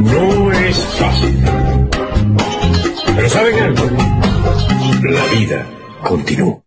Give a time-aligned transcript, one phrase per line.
[0.00, 1.38] No es fácil.
[3.14, 3.84] Pero ¿saben algo?
[5.10, 5.66] La vida
[6.02, 6.60] continúa.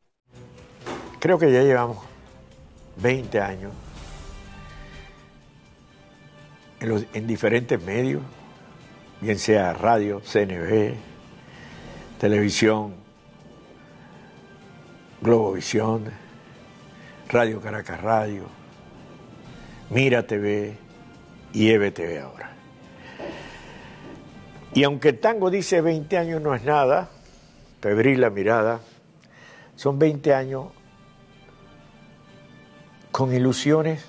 [1.20, 1.98] Creo que ya llevamos
[2.98, 3.72] 20 años
[6.80, 8.22] en, los- en diferentes medios,
[9.20, 10.94] bien sea radio, CNV,
[12.20, 12.94] televisión,
[15.22, 16.06] Globovisión,
[17.30, 18.46] Radio Caracas Radio,
[19.90, 20.78] Mira TV
[21.54, 22.52] y EBTV ahora.
[24.74, 27.10] Y aunque el tango dice 20 años no es nada,
[27.82, 28.80] febril la mirada,
[29.76, 30.68] son 20 años
[33.12, 34.06] con ilusiones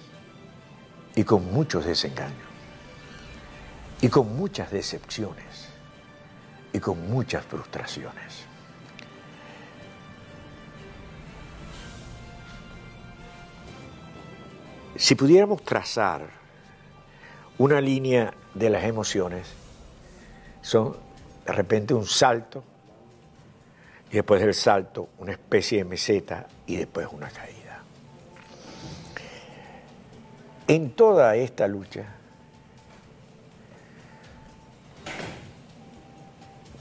[1.16, 2.46] y con muchos desengaños,
[4.00, 5.68] y con muchas decepciones,
[6.72, 8.46] y con muchas frustraciones.
[14.94, 16.41] Si pudiéramos trazar
[17.62, 19.46] una línea de las emociones,
[20.62, 20.96] son
[21.46, 22.64] de repente un salto,
[24.10, 27.80] y después del salto una especie de meseta y después una caída.
[30.66, 32.04] En toda esta lucha,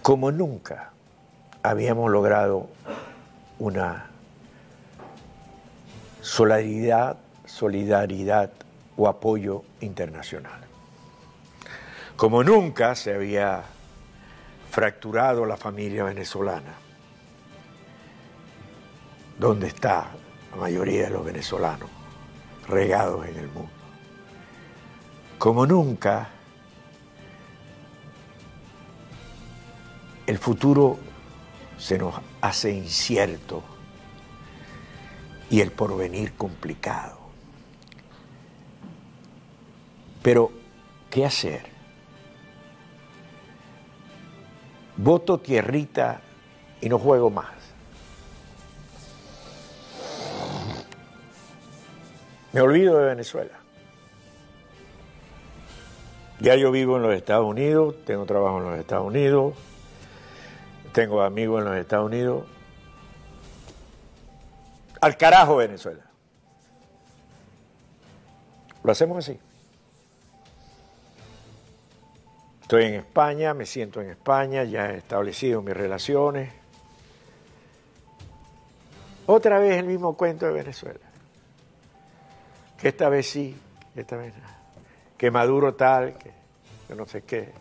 [0.01, 0.93] como nunca
[1.61, 2.69] habíamos logrado
[3.59, 4.07] una
[6.21, 8.49] solidaridad, solidaridad
[8.97, 10.70] o apoyo internacional.
[12.21, 13.63] Como nunca se había
[14.69, 16.75] fracturado la familia venezolana,
[19.39, 20.11] donde está
[20.51, 21.89] la mayoría de los venezolanos
[22.67, 23.71] regados en el mundo.
[25.39, 26.29] Como nunca,
[30.27, 30.99] el futuro
[31.79, 33.63] se nos hace incierto
[35.49, 37.17] y el porvenir complicado.
[40.21, 40.51] Pero,
[41.09, 41.70] ¿qué hacer?
[45.03, 46.21] Voto tierrita
[46.79, 47.49] y no juego más.
[52.53, 53.53] Me olvido de Venezuela.
[56.39, 59.55] Ya yo vivo en los Estados Unidos, tengo trabajo en los Estados Unidos,
[60.93, 62.43] tengo amigos en los Estados Unidos.
[65.01, 66.03] Al carajo Venezuela.
[68.83, 69.39] Lo hacemos así.
[72.71, 76.53] Estoy en España, me siento en España, ya he establecido mis relaciones.
[79.25, 81.01] Otra vez el mismo cuento de Venezuela.
[82.79, 83.53] Que esta vez sí,
[83.93, 84.47] esta vez no.
[85.17, 87.51] Que Maduro tal, que no sé qué.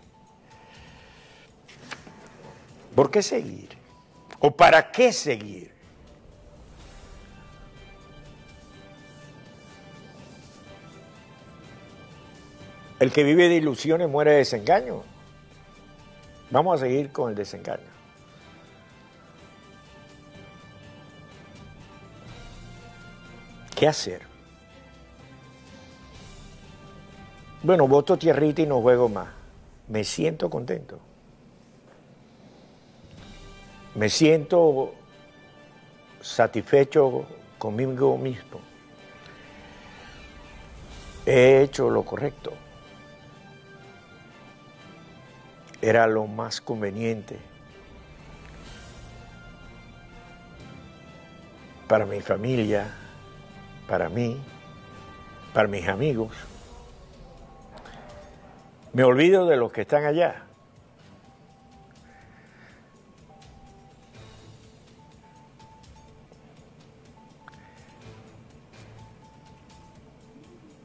[2.94, 3.70] ¿Por qué seguir?
[4.38, 5.74] ¿O para qué seguir?
[13.00, 15.02] El que vive de ilusiones muere de desengaño.
[16.50, 17.88] Vamos a seguir con el desengaño.
[23.74, 24.20] ¿Qué hacer?
[27.62, 29.28] Bueno, voto tierrita y no juego más.
[29.88, 30.98] Me siento contento.
[33.94, 34.92] Me siento
[36.20, 37.24] satisfecho
[37.58, 38.60] conmigo mismo.
[41.24, 42.52] He hecho lo correcto.
[45.82, 47.38] Era lo más conveniente
[51.88, 52.86] para mi familia,
[53.88, 54.40] para mí,
[55.52, 56.32] para mis amigos.
[58.92, 60.44] Me olvido de los que están allá.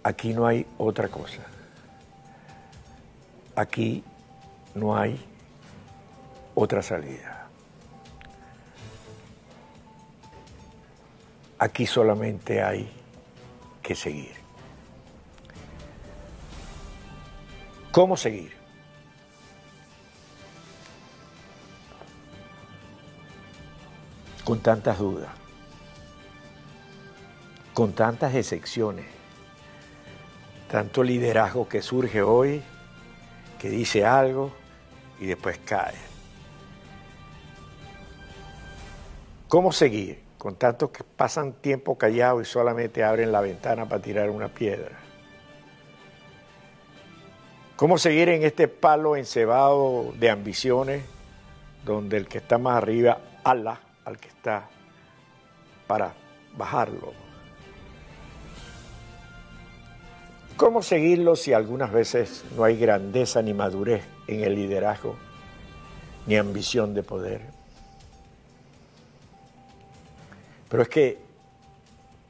[0.01, 1.41] Aquí no hay otra cosa.
[3.55, 4.03] Aquí
[4.75, 5.17] no hay
[6.53, 7.47] otra salida.
[11.57, 12.91] Aquí solamente hay
[13.81, 14.33] que seguir.
[17.91, 18.53] ¿Cómo seguir?
[24.43, 25.31] Con tantas dudas,
[27.73, 29.05] con tantas excepciones,
[30.69, 32.61] tanto liderazgo que surge hoy,
[33.57, 34.64] que dice algo
[35.19, 35.95] y después cae.
[39.47, 44.29] ¿Cómo seguir con tantos que pasan tiempo callados y solamente abren la ventana para tirar
[44.29, 44.97] una piedra?
[47.75, 51.03] ¿Cómo seguir en este palo encebado de ambiciones
[51.83, 54.69] donde el que está más arriba ala al que está
[55.85, 56.13] para
[56.57, 57.24] bajarlo?
[60.57, 65.17] ¿Cómo seguirlo si algunas veces no hay grandeza ni madurez en el liderazgo,
[66.27, 67.41] ni ambición de poder?
[70.69, 71.19] Pero es que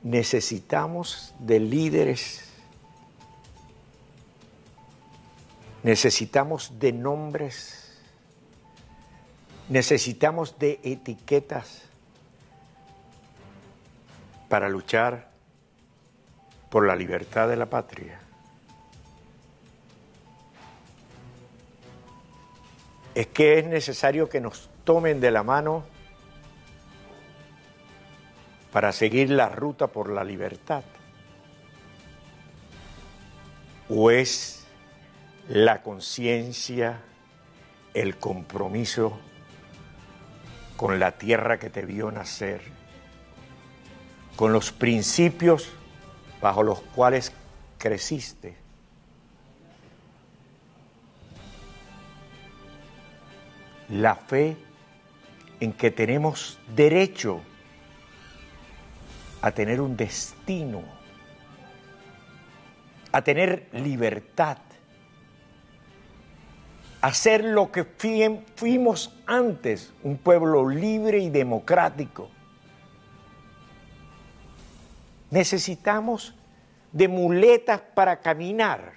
[0.02, 2.50] necesitamos de líderes,
[5.84, 7.96] necesitamos de nombres,
[9.70, 11.84] necesitamos de etiquetas
[14.50, 15.35] para luchar
[16.70, 18.20] por la libertad de la patria.
[23.14, 25.86] Es que es necesario que nos tomen de la mano
[28.74, 30.84] para seguir la ruta por la libertad.
[33.88, 34.66] ¿O es
[35.48, 37.00] la conciencia,
[37.94, 39.18] el compromiso
[40.76, 42.62] con la tierra que te vio nacer,
[44.36, 45.72] con los principios
[46.42, 47.32] bajo los cuales
[47.78, 48.56] creciste?
[53.90, 54.58] La fe
[55.60, 57.42] en que tenemos derecho
[59.42, 60.82] a tener un destino,
[63.12, 64.58] a tener libertad,
[67.02, 67.84] a ser lo que
[68.56, 72.32] fuimos antes, un pueblo libre y democrático.
[75.32, 76.36] Necesitamos
[76.92, 78.94] de muletas para caminar.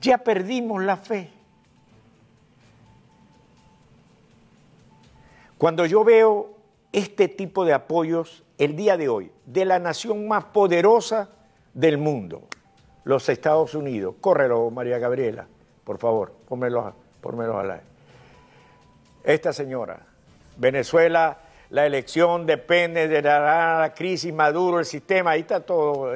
[0.00, 1.30] Ya perdimos la fe.
[5.58, 6.54] Cuando yo veo
[6.92, 11.30] este tipo de apoyos el día de hoy de la nación más poderosa
[11.72, 12.42] del mundo,
[13.04, 15.46] los Estados Unidos, córrelo María Gabriela,
[15.84, 17.84] por favor, pónmelo, pónmelo al aire.
[19.22, 20.13] Esta señora,
[20.56, 21.38] Venezuela,
[21.70, 26.12] la elección depende de la, crisis, Maduro, el sistema, ahí está todo.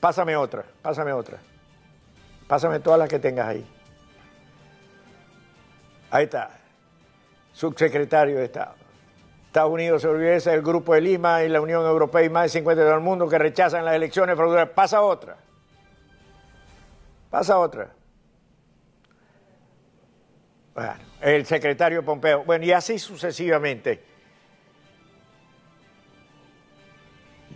[0.00, 1.38] pásame otra, pásame otra.
[2.46, 3.66] Pásame todas las que tengas ahí.
[6.10, 6.62] Ahí está
[7.52, 8.74] subsecretario de Estado.
[9.46, 12.48] Estados Unidos se olvida del Grupo de Lima y la Unión Europea y más de
[12.48, 14.74] 50 del mundo que rechazan las elecciones fraudulentas.
[14.74, 15.36] Pasa otra.
[17.30, 17.90] Pasa otra.
[20.74, 22.44] Bueno, el secretario Pompeo.
[22.44, 24.02] Bueno, y así sucesivamente.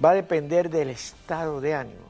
[0.04, 2.06] Va a depender del estado de ánimo.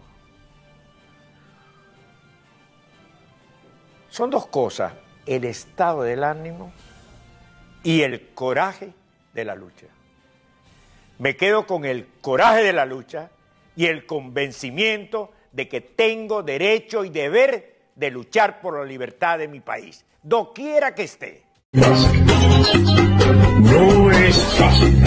[4.09, 4.95] Son dos cosas,
[5.27, 6.73] el estado del ánimo
[7.85, 8.93] y el coraje
[9.35, 9.87] de la lucha.
[11.19, 13.31] Me quedo con el coraje de la lucha
[13.77, 19.49] y el convencimiento de que tengo derecho y deber de luchar por la libertad de
[19.49, 21.43] mi país, doquiera que esté.
[21.73, 21.83] No
[24.13, 25.03] es fácil.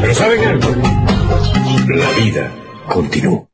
[0.00, 0.68] Pero ¿saben algo?
[1.88, 2.50] La vida
[2.88, 3.51] continúa.